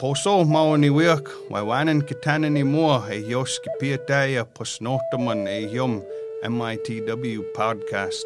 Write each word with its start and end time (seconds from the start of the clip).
Poso 0.00 0.44
mauni 0.44 0.90
wirk, 0.90 1.28
vai 1.50 1.62
wanen 1.62 2.02
kitanani 2.02 2.64
more, 2.64 3.02
a 3.10 3.18
yoski 3.30 3.68
piataya 3.80 4.44
posnotaman 4.44 5.48
a 5.48 5.74
yum 5.74 6.02
MITW 6.44 7.42
podcast. 7.52 8.22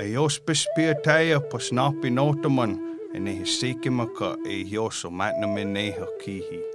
A 0.00 0.02
yospis 0.02 0.66
piataya 0.76 1.38
posnapi 1.40 2.10
notaman, 2.10 2.78
and 3.14 3.28
a 3.28 3.30
hisikimaka 3.30 4.36
a 4.44 4.64
yoso 4.64 5.08
matnamin 5.08 5.76
a 5.76 6.06
kihi. 6.20 6.73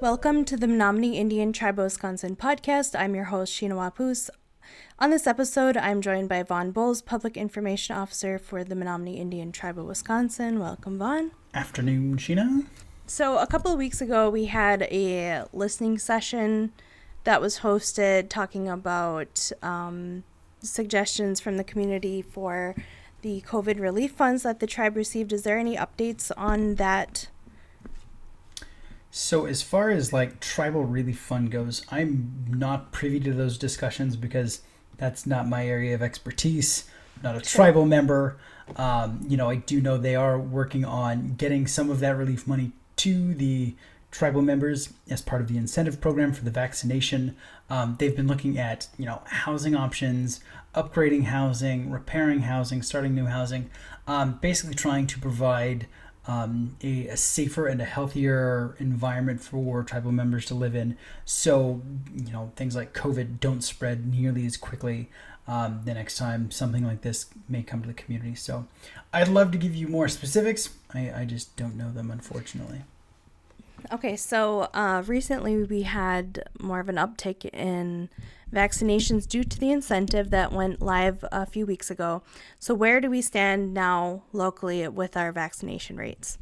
Welcome 0.00 0.46
to 0.46 0.56
the 0.56 0.66
Menominee 0.66 1.18
Indian 1.18 1.52
Tribe 1.52 1.78
of 1.78 1.84
Wisconsin 1.84 2.34
podcast. 2.34 2.98
I'm 2.98 3.14
your 3.14 3.24
host, 3.24 3.52
Sheena 3.52 3.72
Wapus. 3.72 4.30
On 4.98 5.10
this 5.10 5.26
episode, 5.26 5.76
I'm 5.76 6.00
joined 6.00 6.26
by 6.26 6.42
Vaughn 6.42 6.70
Bowles, 6.70 7.02
Public 7.02 7.36
Information 7.36 7.94
Officer 7.94 8.38
for 8.38 8.64
the 8.64 8.74
Menominee 8.74 9.18
Indian 9.20 9.52
Tribe 9.52 9.78
of 9.78 9.84
Wisconsin. 9.84 10.58
Welcome, 10.58 10.98
Vaughn. 10.98 11.32
Afternoon, 11.52 12.16
Sheena. 12.16 12.64
So, 13.06 13.36
a 13.36 13.46
couple 13.46 13.72
of 13.72 13.76
weeks 13.76 14.00
ago, 14.00 14.30
we 14.30 14.46
had 14.46 14.84
a 14.84 15.44
listening 15.52 15.98
session 15.98 16.72
that 17.24 17.42
was 17.42 17.58
hosted 17.58 18.30
talking 18.30 18.70
about 18.70 19.52
um, 19.62 20.24
suggestions 20.60 21.40
from 21.40 21.58
the 21.58 21.64
community 21.64 22.22
for 22.22 22.74
the 23.20 23.42
COVID 23.42 23.78
relief 23.78 24.12
funds 24.12 24.44
that 24.44 24.60
the 24.60 24.66
tribe 24.66 24.96
received. 24.96 25.30
Is 25.30 25.42
there 25.42 25.58
any 25.58 25.76
updates 25.76 26.30
on 26.38 26.76
that 26.76 27.28
so 29.10 29.46
as 29.46 29.62
far 29.62 29.90
as 29.90 30.12
like 30.12 30.40
tribal 30.40 30.84
relief 30.84 31.18
fund 31.18 31.50
goes, 31.50 31.84
I'm 31.90 32.44
not 32.48 32.92
privy 32.92 33.20
to 33.20 33.32
those 33.32 33.58
discussions 33.58 34.16
because 34.16 34.62
that's 34.98 35.26
not 35.26 35.48
my 35.48 35.66
area 35.66 35.94
of 35.94 36.02
expertise. 36.02 36.88
I'm 37.16 37.22
not 37.22 37.36
a 37.36 37.40
tribal 37.40 37.86
member. 37.86 38.38
Um, 38.76 39.20
you 39.28 39.36
know, 39.36 39.50
I 39.50 39.56
do 39.56 39.80
know 39.80 39.98
they 39.98 40.14
are 40.14 40.38
working 40.38 40.84
on 40.84 41.34
getting 41.34 41.66
some 41.66 41.90
of 41.90 42.00
that 42.00 42.16
relief 42.16 42.46
money 42.46 42.72
to 42.96 43.34
the 43.34 43.74
tribal 44.12 44.42
members 44.42 44.92
as 45.08 45.22
part 45.22 45.40
of 45.40 45.48
the 45.48 45.56
incentive 45.56 46.00
program 46.00 46.32
for 46.32 46.44
the 46.44 46.50
vaccination. 46.50 47.36
Um, 47.68 47.96
they've 47.98 48.14
been 48.14 48.26
looking 48.26 48.58
at 48.58 48.88
you 48.96 49.06
know 49.06 49.22
housing 49.26 49.74
options, 49.74 50.40
upgrading 50.74 51.24
housing, 51.24 51.90
repairing 51.90 52.40
housing, 52.40 52.82
starting 52.82 53.14
new 53.14 53.26
housing, 53.26 53.70
um, 54.06 54.38
basically 54.40 54.74
trying 54.74 55.06
to 55.08 55.18
provide 55.18 55.86
um, 56.30 56.76
a, 56.80 57.08
a, 57.08 57.16
safer 57.16 57.66
and 57.66 57.82
a 57.82 57.84
healthier 57.84 58.76
environment 58.78 59.40
for 59.40 59.82
tribal 59.82 60.12
members 60.12 60.46
to 60.46 60.54
live 60.54 60.76
in. 60.76 60.96
So, 61.24 61.82
you 62.14 62.32
know, 62.32 62.52
things 62.54 62.76
like 62.76 62.94
COVID 62.94 63.40
don't 63.40 63.62
spread 63.62 64.06
nearly 64.06 64.46
as 64.46 64.56
quickly 64.56 65.10
um, 65.48 65.80
the 65.84 65.92
next 65.92 66.16
time 66.18 66.52
something 66.52 66.84
like 66.84 67.00
this 67.00 67.26
may 67.48 67.64
come 67.64 67.82
to 67.82 67.88
the 67.88 67.94
community. 67.94 68.36
So, 68.36 68.68
I'd 69.12 69.26
love 69.26 69.50
to 69.50 69.58
give 69.58 69.74
you 69.74 69.88
more 69.88 70.06
specifics. 70.06 70.70
I, 70.94 71.12
I 71.12 71.24
just 71.24 71.56
don't 71.56 71.74
know 71.74 71.90
them, 71.90 72.12
unfortunately. 72.12 72.82
Okay, 73.92 74.16
so 74.16 74.68
uh, 74.74 75.02
recently 75.06 75.64
we 75.64 75.82
had 75.82 76.44
more 76.58 76.80
of 76.80 76.88
an 76.88 76.96
uptick 76.96 77.44
in 77.46 78.08
vaccinations 78.52 79.26
due 79.28 79.44
to 79.44 79.58
the 79.58 79.70
incentive 79.70 80.30
that 80.30 80.52
went 80.52 80.82
live 80.82 81.24
a 81.30 81.46
few 81.46 81.66
weeks 81.66 81.90
ago. 81.90 82.22
So, 82.58 82.74
where 82.74 83.00
do 83.00 83.10
we 83.10 83.22
stand 83.22 83.72
now 83.74 84.22
locally 84.32 84.86
with 84.88 85.16
our 85.16 85.32
vaccination 85.32 85.96
rates? 85.96 86.38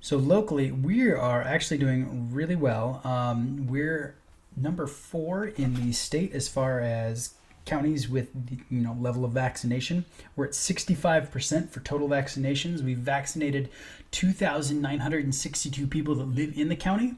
So, 0.00 0.16
locally, 0.16 0.70
we 0.70 1.10
are 1.10 1.42
actually 1.42 1.78
doing 1.78 2.30
really 2.32 2.56
well. 2.56 3.00
Um, 3.04 3.66
we're 3.66 4.16
number 4.56 4.86
four 4.86 5.46
in 5.46 5.74
the 5.74 5.92
state 5.92 6.32
as 6.32 6.48
far 6.48 6.80
as 6.80 7.34
counties 7.68 8.08
with 8.08 8.30
you 8.70 8.80
know 8.80 8.96
level 8.98 9.24
of 9.24 9.32
vaccination. 9.32 10.04
We're 10.34 10.46
at 10.46 10.52
65% 10.52 11.70
for 11.70 11.80
total 11.80 12.08
vaccinations. 12.08 12.82
We've 12.82 12.98
vaccinated 12.98 13.68
2,962 14.10 15.86
people 15.86 16.14
that 16.16 16.28
live 16.28 16.56
in 16.56 16.68
the 16.68 16.76
county. 16.76 17.14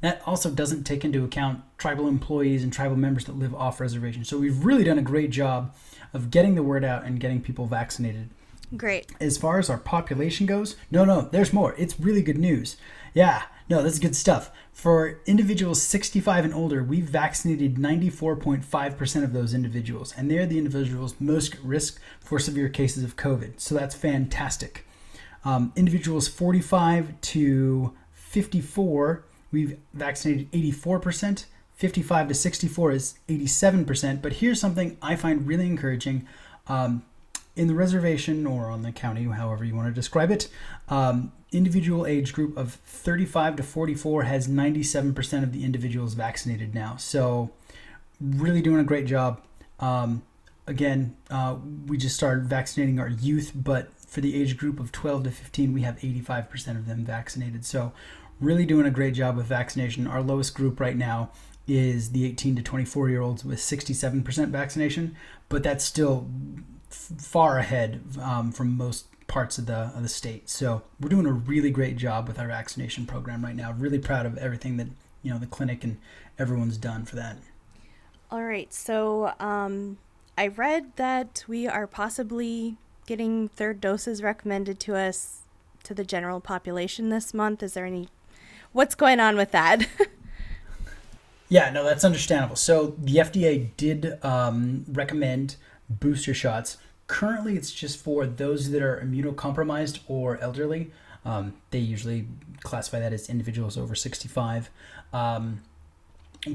That 0.00 0.20
also 0.26 0.50
doesn't 0.50 0.82
take 0.82 1.04
into 1.04 1.24
account 1.24 1.62
tribal 1.78 2.08
employees 2.08 2.64
and 2.64 2.72
tribal 2.72 2.96
members 2.96 3.24
that 3.26 3.38
live 3.38 3.54
off 3.54 3.80
reservation. 3.80 4.24
So 4.24 4.38
we've 4.38 4.64
really 4.64 4.82
done 4.82 4.98
a 4.98 5.02
great 5.02 5.30
job 5.30 5.74
of 6.12 6.30
getting 6.30 6.56
the 6.56 6.62
word 6.62 6.84
out 6.84 7.04
and 7.04 7.20
getting 7.20 7.40
people 7.40 7.66
vaccinated. 7.66 8.30
Great. 8.76 9.12
As 9.20 9.38
far 9.38 9.58
as 9.58 9.70
our 9.70 9.78
population 9.78 10.46
goes, 10.46 10.76
no, 10.90 11.04
no, 11.04 11.28
there's 11.30 11.52
more. 11.52 11.74
It's 11.76 12.00
really 12.00 12.22
good 12.22 12.38
news. 12.38 12.76
Yeah, 13.14 13.42
no, 13.68 13.82
that's 13.82 13.98
good 13.98 14.16
stuff. 14.16 14.50
For 14.72 15.20
individuals 15.26 15.82
65 15.82 16.46
and 16.46 16.54
older, 16.54 16.82
we've 16.82 17.04
vaccinated 17.04 17.76
94.5% 17.76 19.24
of 19.24 19.32
those 19.32 19.54
individuals, 19.54 20.14
and 20.16 20.30
they're 20.30 20.46
the 20.46 20.58
individuals 20.58 21.14
most 21.20 21.54
at 21.54 21.62
risk 21.62 22.00
for 22.20 22.38
severe 22.38 22.68
cases 22.68 23.04
of 23.04 23.16
COVID. 23.16 23.60
So 23.60 23.74
that's 23.74 23.94
fantastic. 23.94 24.86
Um, 25.44 25.72
individuals 25.76 26.28
45 26.28 27.20
to 27.20 27.92
54 28.12 29.24
We've 29.52 29.78
vaccinated 29.92 30.50
84%. 30.50 31.44
55 31.74 32.28
to 32.28 32.34
64 32.34 32.92
is 32.92 33.14
87%. 33.28 34.22
But 34.22 34.34
here's 34.34 34.60
something 34.60 34.96
I 35.02 35.14
find 35.14 35.46
really 35.46 35.66
encouraging. 35.66 36.26
Um, 36.66 37.04
in 37.54 37.68
the 37.68 37.74
reservation 37.74 38.46
or 38.46 38.70
on 38.70 38.80
the 38.80 38.92
county, 38.92 39.24
however 39.24 39.62
you 39.62 39.76
want 39.76 39.86
to 39.88 39.92
describe 39.92 40.30
it, 40.30 40.48
um, 40.88 41.32
individual 41.52 42.06
age 42.06 42.32
group 42.32 42.56
of 42.56 42.72
35 42.72 43.56
to 43.56 43.62
44 43.62 44.22
has 44.22 44.48
97% 44.48 45.42
of 45.42 45.52
the 45.52 45.62
individuals 45.62 46.14
vaccinated 46.14 46.74
now. 46.74 46.96
So, 46.96 47.50
really 48.22 48.62
doing 48.62 48.80
a 48.80 48.84
great 48.84 49.04
job. 49.04 49.42
Um, 49.80 50.22
again, 50.66 51.14
uh, 51.30 51.56
we 51.86 51.98
just 51.98 52.16
started 52.16 52.46
vaccinating 52.46 52.98
our 52.98 53.08
youth, 53.08 53.52
but 53.54 53.90
for 54.12 54.20
the 54.20 54.38
age 54.38 54.58
group 54.58 54.78
of 54.78 54.92
12 54.92 55.24
to 55.24 55.30
15, 55.30 55.72
we 55.72 55.80
have 55.80 55.96
85% 55.96 56.76
of 56.76 56.86
them 56.86 57.02
vaccinated. 57.02 57.64
So, 57.64 57.92
really 58.40 58.66
doing 58.66 58.84
a 58.84 58.90
great 58.90 59.14
job 59.14 59.38
with 59.38 59.46
vaccination. 59.46 60.06
Our 60.06 60.20
lowest 60.20 60.54
group 60.54 60.80
right 60.80 60.98
now 60.98 61.30
is 61.66 62.10
the 62.10 62.26
18 62.26 62.56
to 62.56 62.62
24 62.62 63.08
year 63.08 63.22
olds 63.22 63.42
with 63.42 63.58
67% 63.58 64.48
vaccination, 64.50 65.16
but 65.48 65.62
that's 65.62 65.82
still 65.82 66.28
f- 66.90 67.12
far 67.16 67.56
ahead 67.56 68.02
um, 68.20 68.52
from 68.52 68.76
most 68.76 69.06
parts 69.28 69.56
of 69.56 69.64
the 69.64 69.90
of 69.96 70.02
the 70.02 70.10
state. 70.10 70.50
So 70.50 70.82
we're 71.00 71.08
doing 71.08 71.24
a 71.24 71.32
really 71.32 71.70
great 71.70 71.96
job 71.96 72.28
with 72.28 72.38
our 72.38 72.48
vaccination 72.48 73.06
program 73.06 73.42
right 73.42 73.56
now. 73.56 73.72
Really 73.72 73.98
proud 73.98 74.26
of 74.26 74.36
everything 74.36 74.76
that 74.76 74.88
you 75.22 75.32
know 75.32 75.38
the 75.38 75.46
clinic 75.46 75.84
and 75.84 75.96
everyone's 76.38 76.76
done 76.76 77.06
for 77.06 77.16
that. 77.16 77.38
All 78.30 78.44
right, 78.44 78.72
so 78.74 79.32
um, 79.40 79.96
I 80.36 80.48
read 80.48 80.96
that 80.96 81.44
we 81.48 81.66
are 81.66 81.86
possibly 81.86 82.76
getting 83.06 83.48
third 83.48 83.80
doses 83.80 84.22
recommended 84.22 84.78
to 84.80 84.96
us 84.96 85.40
to 85.84 85.94
the 85.94 86.04
general 86.04 86.40
population 86.40 87.08
this 87.08 87.34
month. 87.34 87.62
Is 87.62 87.74
there 87.74 87.86
any 87.86 88.08
what's 88.72 88.94
going 88.94 89.20
on 89.20 89.36
with 89.36 89.50
that? 89.52 89.86
yeah, 91.48 91.70
no, 91.70 91.84
that's 91.84 92.04
understandable. 92.04 92.56
So 92.56 92.94
the 92.98 93.16
FDA 93.16 93.70
did 93.76 94.18
um, 94.24 94.84
recommend 94.88 95.56
booster 95.88 96.34
shots. 96.34 96.78
Currently, 97.06 97.56
it's 97.56 97.72
just 97.72 98.02
for 98.02 98.26
those 98.26 98.70
that 98.70 98.82
are 98.82 99.00
immunocompromised 99.04 100.00
or 100.08 100.38
elderly. 100.38 100.90
Um, 101.24 101.54
they 101.70 101.78
usually 101.78 102.26
classify 102.62 103.00
that 103.00 103.12
as 103.12 103.28
individuals 103.28 103.76
over 103.76 103.94
65. 103.94 104.70
Um, 105.12 105.60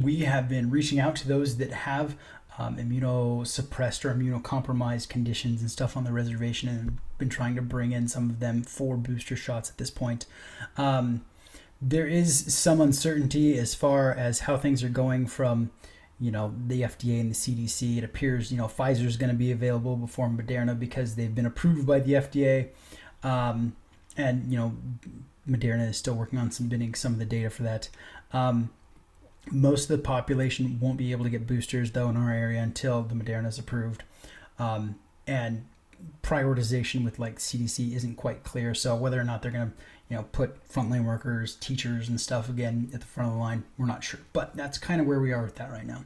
we 0.02 0.20
have 0.20 0.50
been 0.50 0.70
reaching 0.70 1.00
out 1.00 1.16
to 1.18 1.28
those 1.28 1.58
that 1.58 1.72
have 1.72 2.18
um, 2.58 2.78
immunosuppressed 2.78 4.04
or 4.04 4.14
immunocompromised 4.14 5.10
conditions 5.10 5.62
and 5.62 5.70
stuff 5.70 5.96
on 5.96 6.04
the 6.04 6.12
reservation 6.12 6.70
and 6.70 6.98
been 7.18 7.30
trying 7.30 7.56
to 7.56 7.62
bring 7.62 7.92
in 7.92 8.08
some 8.08 8.30
of 8.30 8.40
them 8.40 8.64
for 8.64 8.98
booster 8.98 9.36
shots 9.36 9.70
at 9.70 9.78
this 9.78 9.92
point. 9.92 10.26
Um, 10.78 11.24
there 11.82 12.08
is 12.08 12.54
some 12.54 12.82
uncertainty 12.82 13.58
as 13.58 13.76
far 13.76 14.12
as 14.12 14.40
how 14.40 14.58
things 14.58 14.84
are 14.84 14.90
going 14.90 15.28
from 15.28 15.72
you 16.20 16.32
know 16.32 16.54
the 16.68 16.82
FDA 16.82 17.20
and 17.20 17.32
the 17.32 17.36
CDC. 17.36 18.00
It 18.00 18.04
appears 18.04 18.52
you 18.52 18.58
know 18.58 18.66
Pfizer 18.66 19.06
is 19.06 19.18
going 19.18 19.30
to 19.30 19.36
be 19.36 19.52
available 19.52 19.96
before 19.96 20.28
Moderna 20.30 20.78
because 20.78 21.16
they've 21.16 21.34
been 21.34 21.46
approved 21.46 21.86
by 21.86 22.00
the 22.00 22.14
FDA, 22.14 22.70
um, 23.24 23.76
and 24.16 24.52
you 24.52 24.58
know 24.58 24.76
Moderna 25.48 25.90
is 25.90 25.98
still 25.98 26.16
working 26.16 26.40
on 26.40 26.52
submitting 26.52 26.96
some 26.96 27.14
of 27.14 27.20
the 27.20 27.26
data 27.26 27.50
for 27.50 27.64
that. 27.64 27.90
Um, 28.34 28.72
most 29.52 29.90
of 29.90 29.98
the 29.98 30.04
population 30.04 30.80
won't 30.80 30.98
be 30.98 31.12
able 31.12 31.24
to 31.24 31.30
get 31.30 31.48
boosters 31.48 31.92
though 31.92 32.10
in 32.10 32.18
our 32.18 32.32
area 32.32 32.62
until 32.62 33.04
the 33.04 33.16
Moderna 33.16 33.48
is 33.48 33.60
approved, 33.60 34.04
um, 34.60 34.96
and 35.26 35.66
prioritization 36.24 37.04
with 37.04 37.20
like 37.20 37.38
CDC 37.38 37.96
isn't 37.96 38.16
quite 38.16 38.44
clear. 38.44 38.74
So 38.74 38.96
whether 38.96 39.20
or 39.20 39.24
not 39.24 39.42
they're 39.42 39.52
going 39.52 39.72
to 39.72 39.74
you 40.10 40.16
know, 40.16 40.24
put 40.32 40.68
frontline 40.70 41.04
workers, 41.04 41.56
teachers, 41.56 42.08
and 42.08 42.20
stuff 42.20 42.50
again 42.50 42.90
at 42.94 43.02
the 43.02 43.06
front 43.06 43.30
of 43.30 43.36
the 43.36 43.40
line. 43.40 43.64
We're 43.78 43.88
not 43.88 44.04
sure, 44.04 44.22
but 44.34 44.56
that's 44.56 44.78
kind 44.78 45.02
of 45.02 45.08
where 45.08 45.20
we 45.20 45.34
are 45.34 45.44
with 45.44 45.56
that 45.56 45.70
right 45.70 45.86
now. 45.86 46.06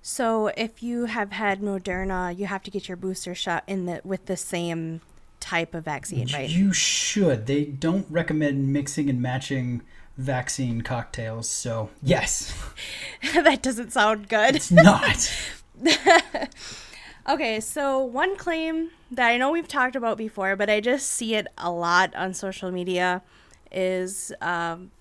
So, 0.00 0.48
if 0.56 0.82
you 0.82 1.06
have 1.06 1.32
had 1.32 1.60
Moderna, 1.60 2.36
you 2.36 2.46
have 2.46 2.62
to 2.62 2.70
get 2.70 2.86
your 2.86 2.96
booster 2.96 3.34
shot 3.34 3.64
in 3.66 3.86
the 3.86 4.00
with 4.04 4.26
the 4.26 4.36
same 4.36 5.00
type 5.40 5.74
of 5.74 5.84
vaccine, 5.84 6.28
right? 6.32 6.48
You 6.48 6.72
should. 6.72 7.46
They 7.46 7.64
don't 7.64 8.06
recommend 8.08 8.72
mixing 8.72 9.10
and 9.10 9.20
matching 9.20 9.82
vaccine 10.16 10.80
cocktails. 10.82 11.48
So, 11.48 11.90
yes, 12.02 12.54
that 13.34 13.62
doesn't 13.62 13.92
sound 13.92 14.28
good. 14.28 14.56
it's 14.56 14.70
not. 14.70 15.32
Okay, 17.28 17.58
so 17.58 17.98
one 17.98 18.36
claim 18.36 18.90
that 19.10 19.26
I 19.26 19.36
know 19.36 19.50
we've 19.50 19.66
talked 19.66 19.96
about 19.96 20.16
before, 20.16 20.54
but 20.54 20.70
I 20.70 20.80
just 20.80 21.10
see 21.10 21.34
it 21.34 21.48
a 21.58 21.72
lot 21.72 22.14
on 22.14 22.34
social 22.34 22.70
media 22.70 23.20
is 23.72 24.32
um, 24.40 24.92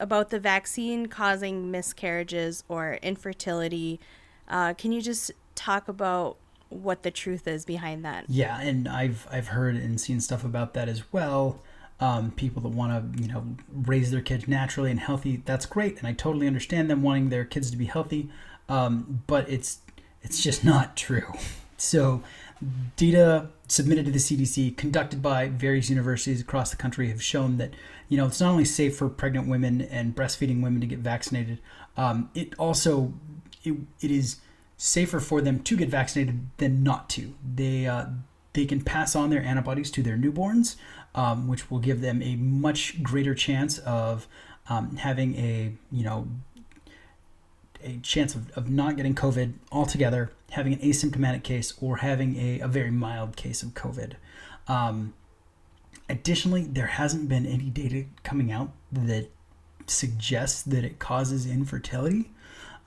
about 0.00 0.30
the 0.30 0.40
vaccine 0.40 1.06
causing 1.06 1.70
miscarriages 1.70 2.64
or 2.68 2.94
infertility. 3.02 4.00
Uh, 4.48 4.72
can 4.72 4.92
you 4.92 5.02
just 5.02 5.30
talk 5.54 5.86
about 5.86 6.38
what 6.70 7.02
the 7.02 7.10
truth 7.10 7.46
is 7.46 7.66
behind 7.66 8.02
that? 8.02 8.24
Yeah, 8.30 8.58
and 8.62 8.88
I've 8.88 9.28
I've 9.30 9.48
heard 9.48 9.76
and 9.76 10.00
seen 10.00 10.22
stuff 10.22 10.42
about 10.42 10.72
that 10.72 10.88
as 10.88 11.12
well. 11.12 11.60
Um, 12.04 12.32
people 12.32 12.60
that 12.62 12.68
want 12.68 12.90
to 12.92 13.22
you 13.22 13.28
know 13.28 13.56
raise 13.72 14.10
their 14.10 14.20
kids 14.20 14.46
naturally 14.46 14.90
and 14.90 15.00
healthy, 15.00 15.42
that's 15.44 15.64
great, 15.64 15.98
and 15.98 16.06
I 16.06 16.12
totally 16.12 16.46
understand 16.46 16.90
them 16.90 17.02
wanting 17.02 17.30
their 17.30 17.44
kids 17.44 17.70
to 17.70 17.76
be 17.76 17.86
healthy. 17.86 18.28
Um, 18.68 19.22
but 19.26 19.48
it's 19.48 19.78
it's 20.22 20.42
just 20.42 20.64
not 20.64 20.96
true. 20.96 21.32
So, 21.76 22.22
data 22.96 23.48
submitted 23.68 24.04
to 24.06 24.10
the 24.12 24.18
CDC, 24.18 24.76
conducted 24.76 25.20
by 25.20 25.48
various 25.48 25.90
universities 25.90 26.40
across 26.40 26.70
the 26.70 26.76
country, 26.76 27.08
have 27.08 27.22
shown 27.22 27.58
that 27.58 27.74
you 28.08 28.16
know 28.16 28.26
it's 28.26 28.40
not 28.40 28.50
only 28.50 28.64
safe 28.64 28.96
for 28.96 29.08
pregnant 29.08 29.48
women 29.48 29.82
and 29.82 30.14
breastfeeding 30.14 30.62
women 30.62 30.80
to 30.80 30.86
get 30.86 31.00
vaccinated, 31.00 31.58
um, 31.96 32.30
it 32.34 32.54
also 32.58 33.12
it, 33.64 33.74
it 34.00 34.10
is 34.10 34.40
safer 34.76 35.20
for 35.20 35.40
them 35.40 35.62
to 35.62 35.76
get 35.76 35.88
vaccinated 35.88 36.46
than 36.58 36.82
not 36.82 37.10
to. 37.10 37.34
They 37.54 37.86
uh, 37.86 38.06
they 38.52 38.66
can 38.66 38.80
pass 38.80 39.16
on 39.16 39.30
their 39.30 39.42
antibodies 39.42 39.90
to 39.92 40.02
their 40.02 40.16
newborns, 40.16 40.76
um, 41.14 41.48
which 41.48 41.70
will 41.70 41.78
give 41.78 42.00
them 42.00 42.22
a 42.22 42.36
much 42.36 43.02
greater 43.02 43.34
chance 43.34 43.78
of 43.78 44.26
um, 44.68 44.96
having 44.96 45.34
a 45.36 45.72
you 45.90 46.04
know 46.04 46.28
a 47.82 47.98
chance 47.98 48.34
of, 48.34 48.50
of 48.56 48.70
not 48.70 48.96
getting 48.96 49.14
COVID 49.14 49.54
altogether, 49.70 50.32
having 50.50 50.72
an 50.72 50.78
asymptomatic 50.80 51.42
case, 51.42 51.74
or 51.80 51.98
having 51.98 52.36
a, 52.36 52.60
a 52.60 52.68
very 52.68 52.90
mild 52.90 53.36
case 53.36 53.62
of 53.62 53.70
COVID. 53.70 54.14
Um, 54.66 55.12
additionally, 56.08 56.62
there 56.62 56.86
hasn't 56.86 57.28
been 57.28 57.46
any 57.46 57.70
data 57.70 58.06
coming 58.22 58.50
out 58.50 58.70
that 58.90 59.28
suggests 59.86 60.62
that 60.62 60.84
it 60.84 60.98
causes 60.98 61.46
infertility. 61.46 62.30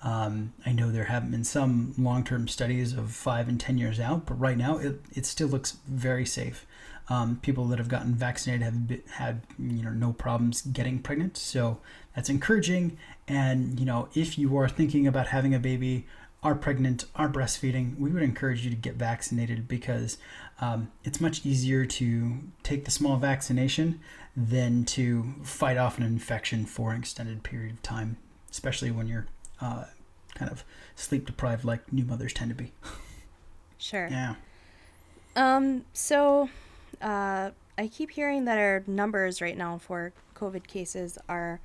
Um, 0.03 0.53
I 0.65 0.71
know 0.73 0.91
there 0.91 1.05
haven't 1.05 1.31
been 1.31 1.44
some 1.44 1.94
long 1.97 2.23
term 2.23 2.47
studies 2.47 2.94
of 2.94 3.11
five 3.11 3.47
and 3.47 3.59
10 3.59 3.77
years 3.77 3.99
out, 3.99 4.25
but 4.25 4.39
right 4.39 4.57
now 4.57 4.77
it, 4.77 5.01
it 5.13 5.25
still 5.25 5.47
looks 5.47 5.77
very 5.88 6.25
safe. 6.25 6.65
Um, 7.09 7.39
people 7.41 7.65
that 7.67 7.79
have 7.79 7.88
gotten 7.88 8.15
vaccinated 8.15 8.63
have 8.63 8.88
been, 8.88 9.01
had 9.13 9.41
you 9.57 9.81
know 9.81 9.91
no 9.91 10.11
problems 10.11 10.61
getting 10.61 10.99
pregnant, 10.99 11.38
so 11.38 11.79
that's 12.13 12.29
encouraging. 12.29 12.97
And 13.29 13.79
you 13.79 13.85
know 13.85 14.09
if 14.13 14.38
you 14.38 14.57
are 14.57 14.67
thinking 14.67 15.07
about 15.07 15.27
having 15.27 15.55
a 15.55 15.59
baby, 15.59 16.05
are 16.43 16.55
pregnant, 16.55 17.05
are 17.15 17.29
breastfeeding, 17.29 17.97
we 17.97 18.11
would 18.11 18.21
encourage 18.21 18.63
you 18.63 18.69
to 18.69 18.75
get 18.75 18.95
vaccinated 18.95 19.67
because 19.67 20.17
um, 20.61 20.91
it's 21.03 21.19
much 21.19 21.45
easier 21.45 21.85
to 21.85 22.38
take 22.63 22.85
the 22.85 22.91
small 22.91 23.17
vaccination 23.17 24.00
than 24.35 24.85
to 24.85 25.33
fight 25.43 25.77
off 25.77 25.97
an 25.97 26.03
infection 26.03 26.65
for 26.65 26.91
an 26.91 27.00
extended 27.00 27.41
period 27.43 27.73
of 27.73 27.81
time, 27.81 28.17
especially 28.51 28.91
when 28.91 29.07
you're 29.07 29.27
uh, 29.62 29.86
kind 30.36 30.51
of 30.51 30.63
sleep 30.95 31.25
deprived 31.25 31.65
like 31.65 31.92
new 31.92 32.06
mothers 32.06 32.33
tend 32.33 32.50
to 32.50 32.56
be. 32.56 32.71
Sure. 33.80 34.07
Yeah. 34.09 34.33
Um, 35.36 35.86
so 35.94 36.50
uh, 37.00 37.51
I 37.77 37.88
keep 37.88 38.12
hearing 38.12 38.45
that 38.45 38.57
our 38.57 38.83
numbers 38.88 39.39
right 39.39 39.56
now 39.56 39.77
for 39.77 40.13
COVID 40.36 40.65
cases 40.65 41.18
are 41.30 41.59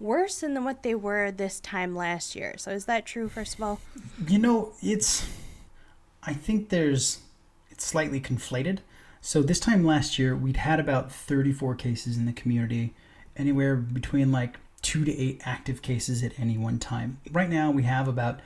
worse 0.00 0.40
than 0.40 0.64
what 0.64 0.82
they 0.82 0.94
were 0.94 1.30
this 1.30 1.60
time 1.60 1.94
last 1.94 2.34
year. 2.34 2.54
So 2.56 2.70
is 2.70 2.86
that 2.86 3.04
true, 3.04 3.28
first 3.28 3.56
of 3.56 3.62
all? 3.62 3.80
You 4.26 4.38
know, 4.38 4.72
it's. 4.82 5.28
I 6.22 6.32
think 6.32 6.70
there's. 6.70 7.20
It's 7.70 7.84
slightly 7.84 8.20
conflated. 8.20 8.78
So 9.20 9.42
this 9.42 9.60
time 9.60 9.84
last 9.84 10.18
year, 10.18 10.34
we'd 10.34 10.56
had 10.56 10.80
about 10.80 11.12
34 11.12 11.74
cases 11.74 12.16
in 12.16 12.24
the 12.24 12.32
community, 12.32 12.94
anywhere 13.36 13.76
between 13.76 14.32
like 14.32 14.56
two 14.82 15.04
to 15.04 15.16
eight 15.16 15.40
active 15.44 15.82
cases 15.82 16.22
at 16.22 16.38
any 16.38 16.56
one 16.56 16.78
time. 16.78 17.18
Right 17.30 17.50
now, 17.50 17.70
we 17.70 17.82
have 17.84 18.08
about 18.08 18.40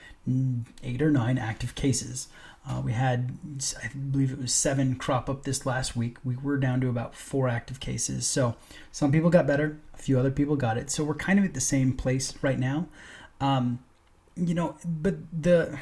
eight 0.83 1.03
or 1.03 1.11
nine 1.11 1.39
active 1.39 1.75
cases. 1.75 2.29
Uh, 2.69 2.81
we 2.85 2.93
had, 2.93 3.37
I 3.83 3.89
believe 3.89 4.31
it 4.31 4.41
was 4.41 4.55
seven 4.55 4.95
crop 4.95 5.29
up 5.29 5.43
this 5.43 5.67
last 5.67 5.97
week. 5.97 6.19
We 6.25 6.37
were 6.37 6.59
down 6.59 6.81
to 6.83 6.89
about 6.89 7.15
four 7.15 7.49
active 7.49 7.81
cases. 7.81 8.25
So 8.27 8.55
some 8.93 9.11
people 9.11 9.31
got 9.31 9.49
better, 9.49 9.79
a 9.95 9.99
few 9.99 10.19
other 10.19 10.31
people 10.31 10.55
got 10.55 10.79
it. 10.79 10.89
So 10.89 11.03
we're 11.03 11.15
kind 11.15 11.41
of 11.41 11.45
at 11.45 11.55
the 11.55 11.61
same 11.61 11.93
place 11.93 12.35
right 12.41 12.59
now. 12.59 12.87
Um, 13.41 13.81
you 14.37 14.55
know, 14.55 14.77
but 14.85 15.17
the 15.33 15.79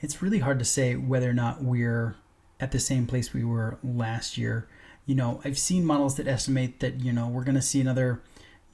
it's 0.00 0.22
really 0.22 0.38
hard 0.38 0.58
to 0.58 0.64
say 0.64 0.94
whether 0.94 1.28
or 1.28 1.34
not 1.34 1.62
we're 1.62 2.16
at 2.60 2.72
the 2.72 2.78
same 2.78 3.06
place 3.06 3.32
we 3.32 3.44
were 3.44 3.78
last 3.82 4.38
year. 4.38 4.68
You 5.04 5.14
know, 5.14 5.40
I've 5.44 5.58
seen 5.58 5.84
models 5.84 6.16
that 6.16 6.26
estimate 6.28 6.80
that 6.80 7.00
you 7.00 7.12
know 7.12 7.28
we're 7.28 7.44
going 7.44 7.56
to 7.56 7.62
see 7.62 7.80
another, 7.80 8.20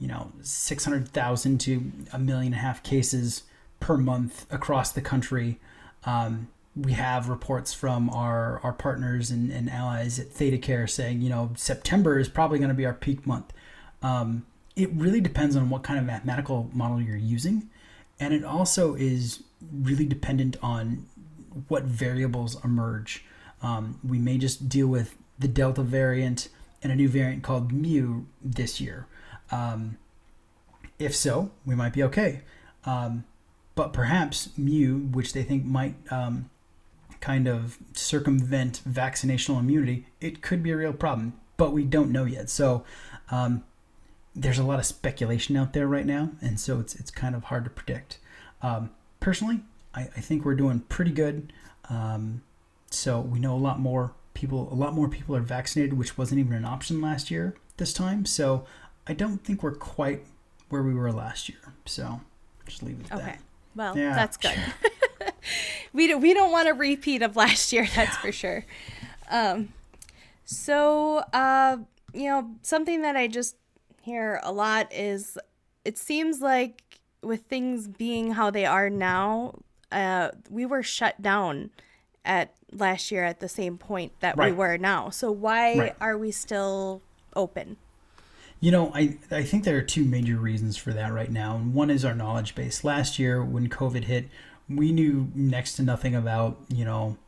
you 0.03 0.09
know, 0.09 0.33
six 0.43 0.85
hundred 0.85 1.07
thousand 1.09 1.59
to 1.59 1.93
a 2.13 2.19
million 2.19 2.53
and 2.53 2.61
a 2.61 2.65
half 2.67 2.83
cases 2.83 3.45
per 3.79 3.97
month 3.97 4.47
across 4.51 4.91
the 4.91 5.01
country. 5.01 5.61
Um, 6.05 6.49
we 6.75 6.93
have 6.93 7.29
reports 7.29 7.73
from 7.73 8.11
our, 8.11 8.59
our 8.65 8.73
partners 8.73 9.31
and, 9.31 9.53
and 9.53 9.71
allies 9.71 10.19
at 10.19 10.31
ThedaCare 10.31 10.91
saying, 10.91 11.23
you 11.23 11.31
know, 11.31 11.51
September 11.55 12.19
is 12.19 12.29
probably 12.29 12.59
going 12.59 12.71
to 12.71 12.75
be 12.75 12.87
our 12.87 12.95
peak 12.95 13.27
month. 13.27 13.53
Um, 14.03 14.45
it 14.75 14.91
really 14.93 15.21
depends 15.21 15.55
on 15.55 15.71
what 15.71 15.85
kind 15.85 16.01
of 16.01 16.05
mathematical 16.05 16.69
model 16.73 17.01
you're 17.01 17.17
using. 17.17 17.69
And 18.19 18.35
it 18.35 18.43
also 18.43 18.95
is 18.95 19.45
really 19.73 20.07
dependent 20.07 20.57
on 20.63 21.07
what 21.69 21.85
variables 21.85 22.57
emerge. 22.65 23.25
Um, 23.63 24.01
we 24.03 24.19
may 24.19 24.39
just 24.39 24.69
deal 24.69 24.89
with 24.89 25.15
the 25.39 25.49
Delta 25.49 25.83
variant 25.83 26.49
and 26.83 26.91
a 26.91 26.97
new 26.97 27.09
variant 27.09 27.43
called 27.45 27.71
Mu 27.71 28.23
this 28.43 28.81
year. 28.81 29.07
Um, 29.53 29.99
if 30.99 31.15
so, 31.15 31.53
we 31.65 31.77
might 31.77 31.93
be 31.93 32.03
okay. 32.03 32.41
Um, 32.85 33.25
but 33.75 33.93
perhaps 33.93 34.51
Mu, 34.57 34.99
which 34.99 35.33
they 35.33 35.43
think 35.43 35.65
might 35.65 35.95
um, 36.11 36.51
kind 37.21 37.47
of 37.47 37.79
circumvent 37.95 38.83
vaccinational 38.89 39.61
immunity, 39.61 40.07
it 40.21 40.43
could 40.43 40.63
be 40.63 40.73
a 40.73 40.77
real 40.77 40.93
problem, 40.93 41.35
but 41.57 41.73
we 41.73 41.85
don't 41.85 42.11
know 42.11 42.25
yet. 42.25 42.51
So 42.51 42.85
um, 43.31 43.65
there's 44.35 44.59
a 44.59 44.65
lot 44.65 44.79
of 44.79 44.87
speculation 44.87 45.57
out 45.57 45.73
there 45.73 45.87
right 45.87 46.07
now, 46.07 46.31
and 46.41 46.59
so 46.59 46.81
it's 46.81 46.95
it's 46.95 47.11
kind 47.11 47.35
of 47.35 47.45
hard 47.45 47.65
to 47.65 47.71
predict. 47.71 48.19
Um, 48.63 48.91
personally, 49.21 49.61
I, 49.95 50.03
I, 50.03 50.21
think 50.21 50.45
we're 50.45 50.55
doing 50.55 50.81
pretty 50.89 51.11
good. 51.11 51.53
Um, 51.89 52.43
so 52.91 53.21
we 53.21 53.41
know 53.41 53.55
a 53.55 53.59
lot 53.59 53.81
more 53.81 54.15
people. 54.35 54.69
A 54.73 54.75
lot 54.75 54.95
more 54.95 55.09
people 55.09 55.35
are 55.37 55.41
vaccinated, 55.41 55.95
which 55.95 56.17
wasn't 56.17 56.41
even 56.41 56.53
an 56.53 56.65
option 56.65 57.01
last 57.01 57.31
year. 57.31 57.57
This 57.79 57.93
time, 57.93 58.27
so 58.27 58.67
I 59.07 59.15
don't 59.15 59.39
think 59.39 59.63
we're 59.63 59.75
quite 59.75 60.25
where 60.69 60.83
we 60.83 60.95
were 60.95 61.13
last 61.13 61.49
year. 61.49 61.59
So 61.85 62.21
just 62.67 62.83
leave 62.83 63.01
it 63.01 63.07
at 63.11 63.19
okay. 63.19 63.27
that. 63.27 63.39
Well, 63.75 63.97
yeah. 63.97 64.15
that's 64.15 64.37
good. 64.37 64.59
we 65.93 66.07
don't 66.07 66.21
we 66.21 66.35
don't 66.35 66.51
want 66.51 66.69
a 66.69 66.75
repeat 66.75 67.23
of 67.23 67.37
last 67.37 67.73
year, 67.73 67.87
that's 67.95 68.17
for 68.17 68.33
sure. 68.33 68.65
Um, 69.31 69.69
so 70.45 71.19
uh, 71.33 71.79
you 72.13 72.29
know, 72.29 72.51
something 72.63 73.03
that 73.03 73.17
I 73.17 73.27
just 73.27 73.57
hear 74.03 74.41
a 74.43 74.53
lot 74.53 74.93
is 74.93 75.39
it 75.85 75.99
seems 75.99 76.41
like 76.41 77.01
with 77.23 77.43
things 77.43 77.89
being 77.89 78.33
how 78.33 78.51
they 78.51 78.67
are 78.67 78.91
now, 78.91 79.55
uh, 79.91 80.31
we 80.51 80.67
were 80.67 80.83
shut 80.83 81.21
down 81.23 81.71
at 82.25 82.55
last 82.73 83.11
year 83.11 83.25
at 83.25 83.41
the 83.41 83.49
same 83.49 83.79
point 83.79 84.13
that 84.21 84.37
right. 84.37 84.53
we 84.53 84.57
were 84.57 84.79
now. 84.79 85.11
So 85.11 85.31
why 85.31 85.79
right. 85.79 85.97
are 86.01 86.19
we 86.19 86.31
still 86.31 87.03
open? 87.35 87.77
You 88.63 88.71
know, 88.71 88.93
I, 88.95 89.19
I 89.33 89.43
think 89.43 89.65
there 89.65 89.77
are 89.77 89.83
two 89.83 90.05
major 90.05 90.37
reasons 90.37 90.77
for 90.77 90.93
that 90.93 91.13
right 91.13 91.33
now. 91.33 91.57
And 91.57 91.75
one 91.75 91.91
is 91.91 92.05
our 92.05 92.15
knowledge 92.15 92.55
base. 92.55 92.85
Last 92.85 93.19
year, 93.19 93.45
when 93.45 93.69
COVID 93.69 94.05
hit, 94.05 94.29
we 94.69 94.93
knew 94.93 95.33
next 95.35 95.75
to 95.77 95.83
nothing 95.83 96.15
about, 96.15 96.59
you 96.69 96.85
know, 96.85 97.19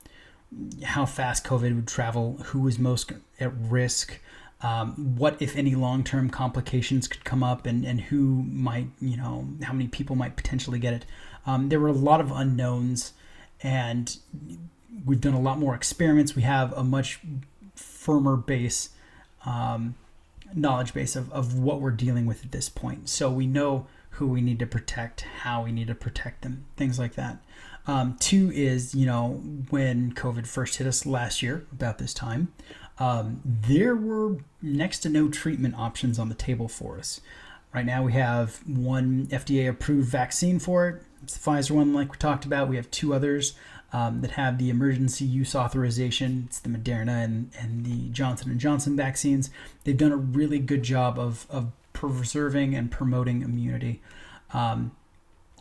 how 0.84 1.04
fast 1.04 1.44
COVID 1.44 1.74
would 1.74 1.88
travel, 1.88 2.36
who 2.44 2.60
was 2.60 2.78
most 2.78 3.10
at 3.40 3.52
risk, 3.52 4.20
um, 4.62 5.16
what, 5.16 5.42
if 5.42 5.56
any, 5.56 5.74
long 5.74 6.04
term 6.04 6.30
complications 6.30 7.08
could 7.08 7.24
come 7.24 7.42
up, 7.42 7.66
and, 7.66 7.84
and 7.84 8.02
who 8.02 8.44
might, 8.44 8.86
you 9.00 9.16
know, 9.16 9.48
how 9.64 9.72
many 9.72 9.88
people 9.88 10.14
might 10.14 10.36
potentially 10.36 10.78
get 10.78 10.94
it. 10.94 11.04
Um, 11.46 11.68
there 11.68 11.80
were 11.80 11.88
a 11.88 11.92
lot 11.92 12.20
of 12.20 12.30
unknowns, 12.30 13.12
and 13.60 14.16
we've 15.04 15.20
done 15.20 15.34
a 15.34 15.40
lot 15.40 15.58
more 15.58 15.74
experiments. 15.74 16.36
We 16.36 16.42
have 16.42 16.72
a 16.74 16.84
much 16.84 17.18
firmer 17.74 18.36
base, 18.36 18.90
um, 19.44 19.96
knowledge 20.54 20.94
base 20.94 21.16
of, 21.16 21.32
of 21.32 21.58
what 21.58 21.80
we're 21.80 21.90
dealing 21.90 22.26
with 22.26 22.44
at 22.44 22.52
this 22.52 22.68
point. 22.68 23.08
So 23.08 23.30
we 23.30 23.46
know 23.46 23.86
who 24.10 24.28
we 24.28 24.40
need 24.40 24.58
to 24.60 24.66
protect, 24.66 25.22
how 25.22 25.64
we 25.64 25.72
need 25.72 25.88
to 25.88 25.94
protect 25.94 26.42
them, 26.42 26.64
things 26.76 26.98
like 26.98 27.14
that. 27.14 27.38
Um, 27.86 28.16
two 28.18 28.50
is, 28.54 28.94
you 28.94 29.06
know, 29.06 29.42
when 29.70 30.12
COVID 30.12 30.46
first 30.46 30.76
hit 30.76 30.86
us 30.86 31.04
last 31.04 31.42
year, 31.42 31.66
about 31.72 31.98
this 31.98 32.14
time, 32.14 32.52
um, 32.98 33.40
there 33.44 33.96
were 33.96 34.36
next 34.62 35.00
to 35.00 35.08
no 35.08 35.28
treatment 35.28 35.74
options 35.76 36.18
on 36.18 36.28
the 36.28 36.34
table 36.34 36.68
for 36.68 36.98
us. 36.98 37.20
Right 37.74 37.84
now, 37.84 38.04
we 38.04 38.12
have 38.12 38.60
one 38.66 39.26
FDA 39.26 39.68
approved 39.68 40.08
vaccine 40.08 40.60
for 40.60 40.88
it. 40.88 41.02
It's 41.24 41.36
the 41.36 41.50
Pfizer 41.50 41.72
one, 41.72 41.92
like 41.94 42.12
we 42.12 42.18
talked 42.18 42.44
about. 42.44 42.68
We 42.68 42.76
have 42.76 42.90
two 42.90 43.14
others 43.14 43.54
um, 43.92 44.20
that 44.20 44.32
have 44.32 44.58
the 44.58 44.70
emergency 44.70 45.24
use 45.24 45.54
authorization. 45.54 46.44
It's 46.46 46.58
the 46.58 46.68
Moderna 46.68 47.24
and, 47.24 47.50
and 47.58 47.84
the 47.84 48.08
Johnson 48.10 48.50
and 48.50 48.60
Johnson 48.60 48.96
vaccines. 48.96 49.50
They've 49.84 49.96
done 49.96 50.12
a 50.12 50.16
really 50.16 50.58
good 50.58 50.82
job 50.82 51.18
of, 51.18 51.46
of 51.48 51.72
preserving 51.92 52.74
and 52.74 52.90
promoting 52.90 53.42
immunity. 53.42 54.02
Um, 54.52 54.92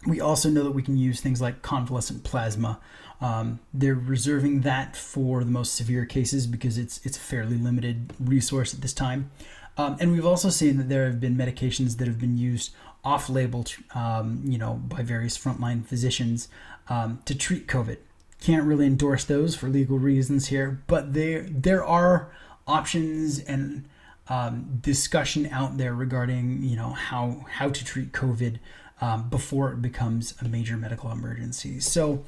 we 0.05 0.20
also 0.20 0.50
know 0.50 0.63
that 0.63 0.72
we 0.72 0.84
can 0.84 0.98
use 0.98 1.22
things 1.22 1.41
like 1.41 1.62
convalescent 1.62 2.24
plasma. 2.24 2.79
Um, 3.22 3.60
they're 3.74 3.96
reserving 3.96 4.62
that 4.62 4.98
for 4.98 5.46
the 5.46 5.51
most 5.51 5.75
severe 5.75 6.05
cases 6.05 6.46
because 6.46 6.77
it's 6.77 7.00
it's 7.05 7.15
a 7.15 7.22
fairly 7.22 7.58
limited 7.58 8.13
resource 8.20 8.74
at 8.74 8.82
this 8.82 8.93
time. 8.93 9.32
Um, 9.77 9.98
and 10.00 10.12
we've 10.12 10.25
also 10.25 10.50
seen 10.50 10.77
that 10.77 10.89
there 10.89 11.06
have 11.06 11.20
been 11.20 11.36
medications 11.36 11.98
that 11.98 12.08
have 12.08 12.20
been 12.20 12.38
used 12.38 12.74
off-label, 13.03 13.65
um, 13.96 14.42
you 14.46 14.58
know, 14.58 14.75
by 14.75 15.01
various 15.01 15.38
frontline 15.38 15.86
physicians 15.86 16.48
um, 16.89 17.22
to 17.25 17.36
treat 17.36 17.68
COVID. 17.68 17.98
Can't 18.39 18.65
really 18.65 18.86
endorse 18.86 19.24
those 19.25 19.56
for 19.56 19.68
legal 19.68 19.98
reasons 19.98 20.48
here, 20.48 20.82
but 20.88 21.13
there 21.13 21.44
there 21.44 21.84
are 21.84 22.32
options 22.68 23.39
and 23.39 23.88
um, 24.27 24.80
discussion 24.82 25.48
out 25.48 25.77
there 25.77 25.94
regarding 25.94 26.62
you 26.63 26.75
know 26.75 26.89
how 26.89 27.46
how 27.50 27.70
to 27.70 27.86
treat 27.86 28.12
COVID 28.12 28.60
um, 29.01 29.30
before 29.30 29.72
it 29.72 29.82
becomes 29.82 30.34
a 30.42 30.46
major 30.46 30.77
medical 30.77 31.12
emergency. 31.12 31.80
So 31.80 32.24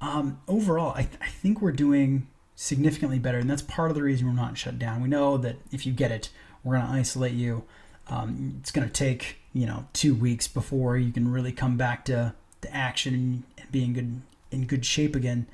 um, 0.00 0.40
overall, 0.46 0.92
I, 0.94 1.02
th- 1.02 1.18
I 1.20 1.28
think 1.28 1.60
we're 1.60 1.72
doing 1.72 2.28
significantly 2.54 3.18
better, 3.18 3.38
and 3.38 3.48
that's 3.48 3.62
part 3.62 3.90
of 3.90 3.94
the 3.94 4.02
reason 4.02 4.26
we're 4.26 4.32
not 4.34 4.58
shut 4.58 4.78
down. 4.78 5.02
We 5.02 5.08
know 5.08 5.36
that 5.38 5.56
if 5.72 5.86
you 5.86 5.92
get 5.92 6.10
it, 6.10 6.30
we're 6.64 6.76
going 6.76 6.86
to 6.86 6.92
isolate 6.92 7.34
you. 7.34 7.64
Um, 8.08 8.56
it's 8.60 8.70
going 8.70 8.86
to 8.86 8.92
take 8.92 9.36
you 9.52 9.66
know 9.66 9.86
two 9.92 10.14
weeks 10.14 10.48
before 10.48 10.96
you 10.96 11.12
can 11.12 11.30
really 11.30 11.52
come 11.52 11.76
back 11.76 12.04
to, 12.06 12.34
to 12.62 12.74
action 12.74 13.44
and, 13.58 13.70
be 13.70 13.84
in 13.84 13.92
good 13.92 14.22
in 14.50 14.66
good 14.66 14.84
shape 14.84 15.14
again. 15.14 15.46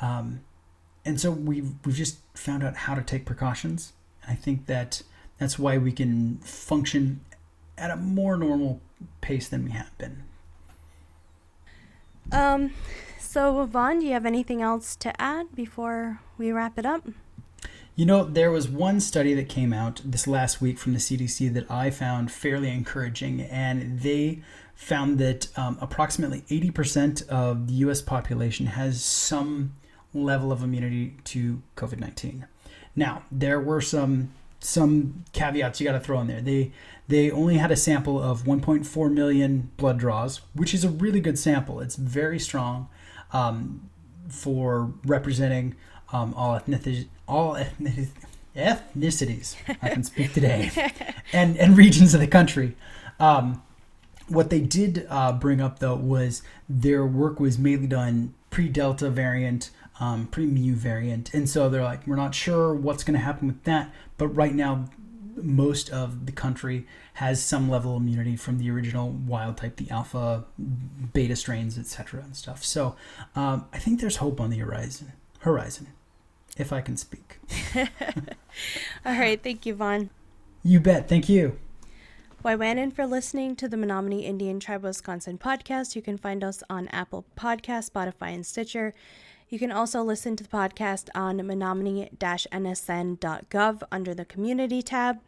Um, 0.00 0.40
and 1.04 1.20
so 1.20 1.30
we've 1.30 1.72
we've 1.84 1.94
just 1.94 2.18
found 2.34 2.62
out 2.62 2.76
how 2.76 2.94
to 2.94 3.02
take 3.02 3.26
precautions. 3.26 3.92
I 4.26 4.34
think 4.34 4.66
that 4.66 5.02
that's 5.38 5.58
why 5.58 5.78
we 5.78 5.92
can 5.92 6.38
function 6.38 7.20
at 7.76 7.90
a 7.90 7.96
more 7.96 8.36
normal 8.36 8.80
pace 9.20 9.48
than 9.48 9.64
we 9.64 9.70
have 9.70 9.96
been. 9.98 10.24
Um, 12.32 12.72
so 13.18 13.64
Vaughn, 13.64 14.00
do 14.00 14.06
you 14.06 14.12
have 14.12 14.26
anything 14.26 14.60
else 14.62 14.96
to 14.96 15.18
add 15.20 15.54
before 15.54 16.20
we 16.36 16.52
wrap 16.52 16.78
it 16.78 16.84
up? 16.84 17.06
You 17.98 18.06
know, 18.06 18.22
there 18.22 18.52
was 18.52 18.68
one 18.68 19.00
study 19.00 19.34
that 19.34 19.48
came 19.48 19.72
out 19.72 20.00
this 20.04 20.28
last 20.28 20.60
week 20.60 20.78
from 20.78 20.92
the 20.92 21.00
CDC 21.00 21.52
that 21.54 21.68
I 21.68 21.90
found 21.90 22.30
fairly 22.30 22.70
encouraging, 22.70 23.40
and 23.40 23.98
they 23.98 24.38
found 24.76 25.18
that 25.18 25.48
um, 25.58 25.78
approximately 25.80 26.42
80% 26.42 27.26
of 27.26 27.66
the 27.66 27.72
US 27.88 28.00
population 28.00 28.66
has 28.66 29.02
some 29.02 29.74
level 30.14 30.52
of 30.52 30.62
immunity 30.62 31.16
to 31.24 31.60
COVID 31.74 31.98
19. 31.98 32.46
Now, 32.94 33.24
there 33.32 33.58
were 33.58 33.80
some 33.80 34.30
some 34.60 35.24
caveats 35.32 35.80
you 35.80 35.84
got 35.84 35.94
to 35.94 36.00
throw 36.00 36.20
in 36.20 36.28
there. 36.28 36.40
They 36.40 36.70
they 37.08 37.32
only 37.32 37.56
had 37.56 37.72
a 37.72 37.76
sample 37.76 38.22
of 38.22 38.44
1.4 38.44 39.12
million 39.12 39.72
blood 39.76 39.98
draws, 39.98 40.40
which 40.54 40.72
is 40.72 40.84
a 40.84 40.88
really 40.88 41.18
good 41.18 41.36
sample. 41.36 41.80
It's 41.80 41.96
very 41.96 42.38
strong 42.38 42.88
um, 43.32 43.90
for 44.28 44.92
representing 45.04 45.74
um, 46.12 46.34
all 46.34 46.58
ethnicities. 46.58 47.06
All 47.26 47.54
ethnicities. 47.54 48.10
ethnicities. 48.56 49.56
I 49.82 49.90
can 49.90 50.04
speak 50.04 50.32
today, 50.32 50.70
and 51.32 51.56
and 51.56 51.76
regions 51.76 52.14
of 52.14 52.20
the 52.20 52.26
country. 52.26 52.76
Um, 53.20 53.62
what 54.28 54.50
they 54.50 54.60
did 54.60 55.06
uh, 55.08 55.32
bring 55.32 55.60
up 55.60 55.78
though 55.78 55.96
was 55.96 56.42
their 56.68 57.06
work 57.06 57.40
was 57.40 57.58
mainly 57.58 57.86
done 57.86 58.34
pre-Delta 58.50 59.10
variant, 59.10 59.70
um, 60.00 60.26
pre-Mu 60.26 60.74
variant, 60.74 61.32
and 61.34 61.48
so 61.48 61.68
they're 61.68 61.82
like, 61.82 62.06
we're 62.06 62.16
not 62.16 62.34
sure 62.34 62.74
what's 62.74 63.04
going 63.04 63.18
to 63.18 63.24
happen 63.24 63.48
with 63.48 63.64
that, 63.64 63.92
but 64.16 64.28
right 64.28 64.54
now 64.54 64.88
most 65.42 65.90
of 65.90 66.26
the 66.26 66.32
country 66.32 66.86
has 67.14 67.42
some 67.42 67.68
level 67.68 67.96
of 67.96 68.02
immunity 68.02 68.36
from 68.36 68.58
the 68.58 68.70
original 68.70 69.10
wild 69.10 69.56
type, 69.56 69.76
the 69.76 69.90
alpha, 69.90 70.44
beta 71.12 71.36
strains, 71.36 71.78
etc. 71.78 72.22
and 72.22 72.36
stuff. 72.36 72.64
So 72.64 72.96
um, 73.34 73.66
I 73.72 73.78
think 73.78 74.00
there's 74.00 74.16
hope 74.16 74.40
on 74.40 74.50
the 74.50 74.58
horizon. 74.58 75.12
Horizon, 75.38 75.88
if 76.56 76.72
I 76.72 76.80
can 76.80 76.96
speak. 76.96 77.40
All 79.04 79.18
right, 79.18 79.42
thank 79.42 79.66
you, 79.66 79.74
Vaughn. 79.74 80.10
You 80.62 80.80
bet. 80.80 81.08
Thank 81.08 81.28
you. 81.28 81.58
Waiwanan 82.44 82.92
for 82.92 83.06
listening 83.06 83.56
to 83.56 83.68
the 83.68 83.76
Menominee 83.76 84.24
Indian 84.24 84.60
Tribe 84.60 84.84
Wisconsin 84.84 85.38
podcast. 85.38 85.96
You 85.96 86.02
can 86.02 86.16
find 86.16 86.44
us 86.44 86.62
on 86.70 86.86
Apple 86.88 87.24
Podcast, 87.36 87.90
Spotify, 87.90 88.32
and 88.34 88.46
Stitcher. 88.46 88.94
You 89.48 89.58
can 89.58 89.72
also 89.72 90.02
listen 90.02 90.36
to 90.36 90.44
the 90.44 90.50
podcast 90.50 91.08
on 91.14 91.38
menominee-nsn.gov 91.38 93.82
under 93.90 94.14
the 94.14 94.24
Community 94.24 94.82
tab. 94.82 95.18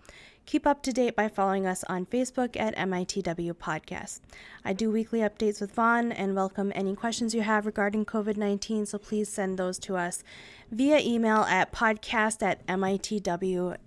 Keep 0.51 0.67
up 0.67 0.83
to 0.83 0.93
date 0.93 1.15
by 1.15 1.29
following 1.29 1.65
us 1.65 1.85
on 1.85 2.07
Facebook 2.07 2.59
at 2.59 2.75
MITW 2.75 3.53
Podcast. 3.53 4.19
I 4.65 4.73
do 4.73 4.91
weekly 4.91 5.21
updates 5.21 5.61
with 5.61 5.71
Vaughn 5.71 6.11
and 6.11 6.35
welcome 6.35 6.73
any 6.75 6.97
questions 6.97 7.33
you 7.33 7.43
have 7.43 7.67
regarding 7.67 8.05
COVID 8.05 8.37
19, 8.37 8.85
so 8.87 8.99
please 8.99 9.29
send 9.29 9.61
those 9.61 9.79
to 9.79 9.97
us 9.97 10.25
via 10.73 10.99
email 10.99 11.43
at 11.43 11.71
podcast 11.71 12.43
at 12.43 12.67
mitw.org. 12.67 13.79